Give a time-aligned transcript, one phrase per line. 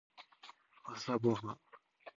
[0.83, 1.59] 朝ごはん